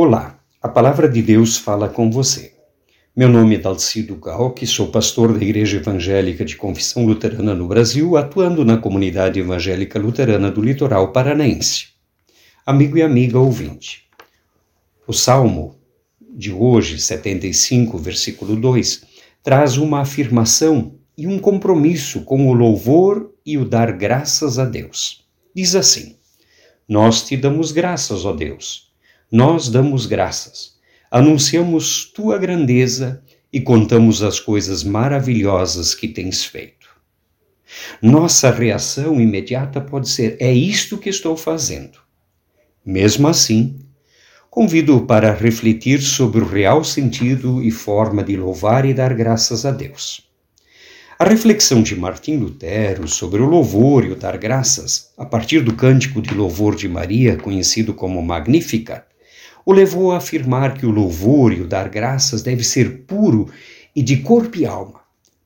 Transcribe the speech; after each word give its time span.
Olá, 0.00 0.38
a 0.62 0.68
palavra 0.68 1.08
de 1.08 1.20
Deus 1.20 1.56
fala 1.56 1.88
com 1.88 2.08
você. 2.08 2.52
Meu 3.16 3.28
nome 3.28 3.56
é 3.56 3.58
Dalcido 3.58 4.14
Galque, 4.14 4.64
sou 4.64 4.92
pastor 4.92 5.36
da 5.36 5.44
Igreja 5.44 5.78
Evangélica 5.78 6.44
de 6.44 6.54
Confissão 6.54 7.04
Luterana 7.04 7.52
no 7.52 7.66
Brasil, 7.66 8.16
atuando 8.16 8.64
na 8.64 8.78
comunidade 8.78 9.40
evangélica 9.40 9.98
luterana 9.98 10.52
do 10.52 10.62
litoral 10.62 11.10
paranaense. 11.10 11.88
Amigo 12.64 12.96
e 12.96 13.02
amiga 13.02 13.40
ouvinte, 13.40 14.04
o 15.04 15.12
Salmo 15.12 15.74
de 16.20 16.52
hoje, 16.52 17.00
75, 17.00 17.98
versículo 17.98 18.54
2, 18.54 19.02
traz 19.42 19.78
uma 19.78 20.02
afirmação 20.02 20.94
e 21.16 21.26
um 21.26 21.40
compromisso 21.40 22.20
com 22.20 22.48
o 22.48 22.52
louvor 22.52 23.34
e 23.44 23.58
o 23.58 23.64
dar 23.64 23.90
graças 23.90 24.60
a 24.60 24.64
Deus. 24.64 25.26
Diz 25.52 25.74
assim: 25.74 26.14
Nós 26.88 27.26
te 27.26 27.36
damos 27.36 27.72
graças, 27.72 28.24
ó 28.24 28.32
Deus 28.32 28.87
nós 29.30 29.68
damos 29.68 30.06
graças, 30.06 30.76
anunciamos 31.10 32.10
tua 32.14 32.38
grandeza 32.38 33.22
e 33.52 33.60
contamos 33.60 34.22
as 34.22 34.40
coisas 34.40 34.82
maravilhosas 34.82 35.94
que 35.94 36.08
tens 36.08 36.44
feito. 36.44 36.88
Nossa 38.00 38.50
reação 38.50 39.20
imediata 39.20 39.80
pode 39.80 40.08
ser: 40.08 40.36
é 40.40 40.52
isto 40.52 40.96
que 40.96 41.10
estou 41.10 41.36
fazendo. 41.36 41.98
Mesmo 42.84 43.28
assim, 43.28 43.78
convido-o 44.48 45.04
para 45.04 45.34
refletir 45.34 46.00
sobre 46.00 46.40
o 46.40 46.48
real 46.48 46.82
sentido 46.82 47.62
e 47.62 47.70
forma 47.70 48.24
de 48.24 48.34
louvar 48.36 48.86
e 48.86 48.94
dar 48.94 49.12
graças 49.12 49.66
a 49.66 49.70
Deus. 49.70 50.26
A 51.18 51.24
reflexão 51.24 51.82
de 51.82 51.96
Martim 51.96 52.36
Lutero 52.36 53.08
sobre 53.08 53.42
o 53.42 53.46
louvor 53.46 54.04
e 54.04 54.12
o 54.12 54.16
dar 54.16 54.38
graças, 54.38 55.12
a 55.18 55.26
partir 55.26 55.60
do 55.60 55.74
cântico 55.74 56.22
de 56.22 56.32
louvor 56.32 56.76
de 56.76 56.88
Maria, 56.88 57.36
conhecido 57.36 57.92
como 57.92 58.22
Magnificat, 58.22 59.07
o 59.68 59.72
levou 59.74 60.12
a 60.12 60.16
afirmar 60.16 60.78
que 60.78 60.86
o 60.86 60.90
louvor 60.90 61.52
e 61.52 61.60
o 61.60 61.66
dar 61.66 61.90
graças 61.90 62.40
deve 62.40 62.64
ser 62.64 63.00
puro 63.00 63.50
e 63.94 64.02
de 64.02 64.16
corpo 64.16 64.56
e 64.56 64.64
alma. 64.64 65.02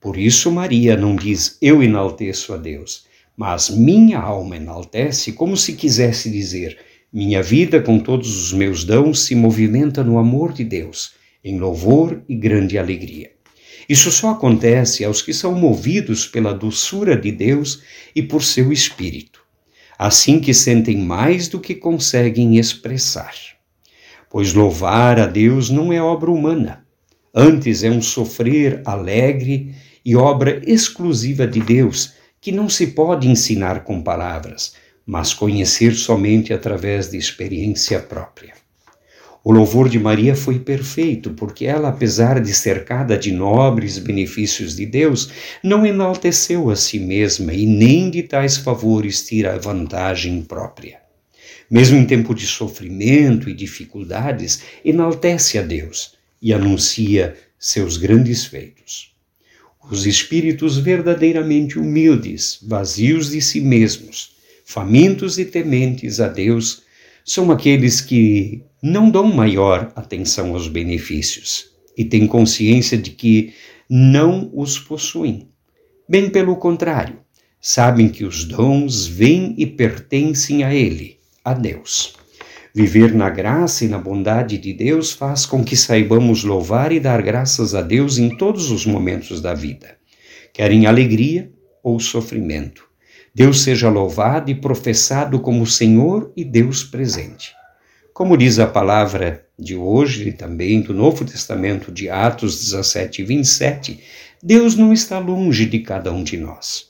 Por 0.00 0.16
isso, 0.16 0.50
Maria 0.50 0.96
não 0.96 1.14
diz 1.14 1.58
eu 1.60 1.82
enalteço 1.82 2.54
a 2.54 2.56
Deus, 2.56 3.04
mas 3.36 3.68
minha 3.68 4.18
alma 4.18 4.56
enaltece, 4.56 5.32
como 5.32 5.54
se 5.54 5.74
quisesse 5.74 6.30
dizer 6.30 6.78
minha 7.12 7.42
vida 7.42 7.78
com 7.78 7.98
todos 7.98 8.42
os 8.42 8.54
meus 8.54 8.84
dons 8.84 9.26
se 9.26 9.34
movimenta 9.34 10.02
no 10.02 10.16
amor 10.16 10.54
de 10.54 10.64
Deus, 10.64 11.12
em 11.44 11.58
louvor 11.58 12.22
e 12.26 12.34
grande 12.34 12.78
alegria. 12.78 13.32
Isso 13.86 14.10
só 14.10 14.30
acontece 14.30 15.04
aos 15.04 15.20
que 15.20 15.34
são 15.34 15.54
movidos 15.54 16.26
pela 16.26 16.54
doçura 16.54 17.18
de 17.18 17.30
Deus 17.30 17.82
e 18.14 18.22
por 18.22 18.42
seu 18.42 18.72
Espírito, 18.72 19.42
assim 19.98 20.40
que 20.40 20.54
sentem 20.54 20.96
mais 20.96 21.48
do 21.48 21.60
que 21.60 21.74
conseguem 21.74 22.56
expressar 22.56 23.55
pois 24.30 24.52
louvar 24.52 25.18
a 25.18 25.26
Deus 25.26 25.70
não 25.70 25.92
é 25.92 26.00
obra 26.02 26.30
humana. 26.30 26.84
Antes 27.34 27.82
é 27.82 27.90
um 27.90 28.00
sofrer 28.00 28.80
alegre 28.84 29.74
e 30.04 30.16
obra 30.16 30.62
exclusiva 30.66 31.46
de 31.46 31.60
Deus, 31.60 32.14
que 32.40 32.50
não 32.50 32.68
se 32.68 32.88
pode 32.88 33.28
ensinar 33.28 33.84
com 33.84 34.02
palavras, 34.02 34.74
mas 35.04 35.34
conhecer 35.34 35.94
somente 35.94 36.52
através 36.52 37.10
de 37.10 37.18
experiência 37.18 38.00
própria. 38.00 38.54
O 39.44 39.52
louvor 39.52 39.88
de 39.88 39.98
Maria 39.98 40.34
foi 40.34 40.58
perfeito, 40.58 41.30
porque 41.30 41.66
ela, 41.66 41.90
apesar 41.90 42.40
de 42.40 42.52
cercada 42.52 43.16
de 43.16 43.30
nobres 43.30 43.98
benefícios 43.98 44.74
de 44.74 44.86
Deus, 44.86 45.30
não 45.62 45.86
enalteceu 45.86 46.68
a 46.68 46.74
si 46.74 46.98
mesma 46.98 47.52
e 47.52 47.64
nem 47.64 48.10
de 48.10 48.22
tais 48.22 48.56
favores 48.56 49.24
tira 49.24 49.58
vantagem 49.58 50.42
própria 50.42 51.05
mesmo 51.70 51.98
em 51.98 52.04
tempo 52.04 52.34
de 52.34 52.46
sofrimento 52.46 53.50
e 53.50 53.54
dificuldades, 53.54 54.62
enaltece 54.84 55.58
a 55.58 55.62
Deus 55.62 56.14
e 56.40 56.52
anuncia 56.52 57.36
seus 57.58 57.96
grandes 57.96 58.44
feitos. 58.44 59.12
Os 59.90 60.06
espíritos 60.06 60.78
verdadeiramente 60.78 61.78
humildes, 61.78 62.58
vazios 62.62 63.30
de 63.30 63.40
si 63.40 63.60
mesmos, 63.60 64.36
famintos 64.64 65.38
e 65.38 65.44
tementes 65.44 66.20
a 66.20 66.28
Deus, 66.28 66.82
são 67.24 67.50
aqueles 67.50 68.00
que 68.00 68.62
não 68.82 69.10
dão 69.10 69.24
maior 69.32 69.92
atenção 69.96 70.54
aos 70.54 70.68
benefícios 70.68 71.70
e 71.96 72.04
têm 72.04 72.26
consciência 72.26 72.96
de 72.96 73.10
que 73.10 73.54
não 73.88 74.50
os 74.52 74.78
possuem. 74.78 75.48
Bem 76.08 76.30
pelo 76.30 76.56
contrário, 76.56 77.18
sabem 77.60 78.08
que 78.08 78.24
os 78.24 78.44
dons 78.44 79.06
vêm 79.06 79.54
e 79.58 79.66
pertencem 79.66 80.62
a 80.62 80.74
Ele 80.74 81.16
a 81.46 81.54
Deus. 81.54 82.16
Viver 82.74 83.14
na 83.14 83.30
graça 83.30 83.84
e 83.84 83.88
na 83.88 83.98
bondade 83.98 84.58
de 84.58 84.72
Deus 84.72 85.12
faz 85.12 85.46
com 85.46 85.64
que 85.64 85.76
saibamos 85.76 86.42
louvar 86.42 86.90
e 86.90 86.98
dar 86.98 87.22
graças 87.22 87.72
a 87.72 87.80
Deus 87.80 88.18
em 88.18 88.36
todos 88.36 88.72
os 88.72 88.84
momentos 88.84 89.40
da 89.40 89.54
vida, 89.54 89.96
quer 90.52 90.72
em 90.72 90.86
alegria 90.86 91.48
ou 91.84 92.00
sofrimento. 92.00 92.84
Deus 93.32 93.62
seja 93.62 93.88
louvado 93.88 94.50
e 94.50 94.56
professado 94.56 95.38
como 95.38 95.64
Senhor 95.64 96.32
e 96.36 96.44
Deus 96.44 96.82
presente. 96.82 97.54
Como 98.12 98.36
diz 98.36 98.58
a 98.58 98.66
palavra 98.66 99.46
de 99.56 99.76
hoje 99.76 100.30
e 100.30 100.32
também 100.32 100.80
do 100.80 100.92
Novo 100.92 101.24
Testamento 101.24 101.92
de 101.92 102.10
Atos 102.10 102.58
17 102.58 103.22
e 103.22 103.24
27, 103.24 104.00
Deus 104.42 104.74
não 104.74 104.92
está 104.92 105.20
longe 105.20 105.64
de 105.64 105.78
cada 105.78 106.12
um 106.12 106.24
de 106.24 106.36
nós. 106.36 106.88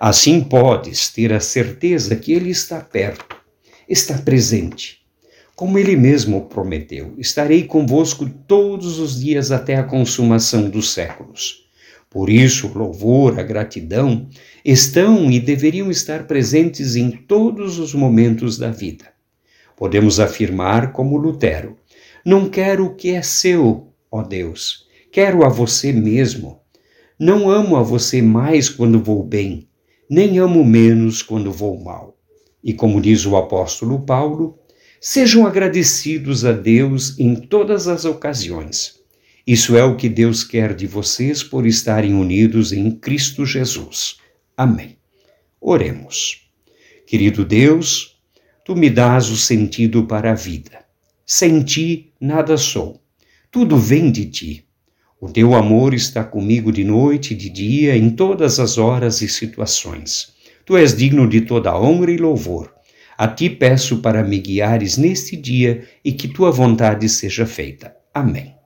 Assim 0.00 0.40
podes 0.40 1.10
ter 1.10 1.30
a 1.30 1.40
certeza 1.40 2.16
que 2.16 2.32
Ele 2.32 2.50
está 2.50 2.80
perto 2.80 3.37
está 3.88 4.18
presente. 4.18 4.98
Como 5.56 5.78
ele 5.78 5.96
mesmo 5.96 6.42
prometeu, 6.46 7.14
estarei 7.18 7.64
convosco 7.64 8.28
todos 8.46 8.98
os 8.98 9.20
dias 9.20 9.50
até 9.50 9.76
a 9.76 9.82
consumação 9.82 10.68
dos 10.68 10.92
séculos. 10.92 11.66
Por 12.10 12.30
isso, 12.30 12.68
o 12.68 12.78
louvor, 12.78 13.38
a 13.40 13.42
gratidão 13.42 14.28
estão 14.64 15.30
e 15.30 15.40
deveriam 15.40 15.90
estar 15.90 16.26
presentes 16.26 16.96
em 16.96 17.10
todos 17.10 17.78
os 17.78 17.94
momentos 17.94 18.56
da 18.56 18.70
vida. 18.70 19.06
Podemos 19.76 20.18
afirmar, 20.20 20.92
como 20.92 21.16
Lutero: 21.16 21.76
Não 22.24 22.48
quero 22.48 22.86
o 22.86 22.94
que 22.94 23.10
é 23.10 23.22
seu, 23.22 23.92
ó 24.10 24.22
Deus, 24.22 24.86
quero 25.12 25.44
a 25.44 25.48
você 25.48 25.92
mesmo. 25.92 26.60
Não 27.18 27.50
amo 27.50 27.76
a 27.76 27.82
você 27.82 28.22
mais 28.22 28.68
quando 28.68 29.02
vou 29.02 29.24
bem, 29.24 29.68
nem 30.08 30.38
amo 30.38 30.64
menos 30.64 31.22
quando 31.22 31.52
vou 31.52 31.78
mal. 31.82 32.17
E 32.62 32.72
como 32.72 33.00
diz 33.00 33.24
o 33.24 33.36
apóstolo 33.36 34.00
Paulo, 34.00 34.58
sejam 35.00 35.46
agradecidos 35.46 36.44
a 36.44 36.52
Deus 36.52 37.18
em 37.18 37.34
todas 37.34 37.86
as 37.88 38.04
ocasiões. 38.04 38.98
Isso 39.46 39.76
é 39.76 39.84
o 39.84 39.96
que 39.96 40.08
Deus 40.08 40.44
quer 40.44 40.74
de 40.74 40.86
vocês 40.86 41.42
por 41.42 41.66
estarem 41.66 42.14
unidos 42.14 42.72
em 42.72 42.90
Cristo 42.90 43.46
Jesus. 43.46 44.18
Amém. 44.56 44.98
Oremos. 45.60 46.50
Querido 47.06 47.44
Deus, 47.44 48.20
tu 48.64 48.76
me 48.76 48.90
dás 48.90 49.30
o 49.30 49.36
sentido 49.36 50.04
para 50.04 50.32
a 50.32 50.34
vida. 50.34 50.84
Sem 51.24 51.62
ti, 51.62 52.12
nada 52.20 52.56
sou. 52.58 53.00
Tudo 53.50 53.78
vem 53.78 54.10
de 54.12 54.26
ti. 54.26 54.64
O 55.20 55.28
teu 55.28 55.54
amor 55.54 55.94
está 55.94 56.22
comigo 56.22 56.70
de 56.70 56.84
noite 56.84 57.32
e 57.32 57.36
de 57.36 57.48
dia, 57.48 57.96
em 57.96 58.10
todas 58.10 58.60
as 58.60 58.78
horas 58.78 59.22
e 59.22 59.28
situações. 59.28 60.34
Tu 60.68 60.76
és 60.76 60.94
digno 60.94 61.26
de 61.26 61.40
toda 61.40 61.74
honra 61.74 62.10
e 62.10 62.18
louvor. 62.18 62.70
A 63.16 63.26
ti 63.26 63.48
peço 63.48 64.02
para 64.02 64.22
me 64.22 64.38
guiares 64.38 64.98
neste 64.98 65.34
dia 65.34 65.88
e 66.04 66.12
que 66.12 66.28
tua 66.28 66.50
vontade 66.50 67.08
seja 67.08 67.46
feita. 67.46 67.96
Amém. 68.12 68.57